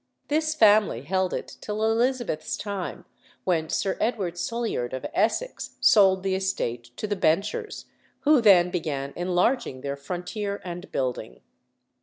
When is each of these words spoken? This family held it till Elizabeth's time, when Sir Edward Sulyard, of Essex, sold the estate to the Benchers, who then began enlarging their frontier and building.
This 0.29 0.55
family 0.55 1.03
held 1.03 1.31
it 1.31 1.57
till 1.61 1.83
Elizabeth's 1.83 2.57
time, 2.57 3.05
when 3.43 3.69
Sir 3.69 3.97
Edward 4.01 4.33
Sulyard, 4.35 4.93
of 4.93 5.05
Essex, 5.13 5.75
sold 5.79 6.23
the 6.23 6.33
estate 6.33 6.85
to 6.97 7.05
the 7.05 7.15
Benchers, 7.15 7.85
who 8.21 8.41
then 8.41 8.71
began 8.71 9.13
enlarging 9.15 9.81
their 9.81 9.95
frontier 9.95 10.59
and 10.65 10.91
building. 10.91 11.41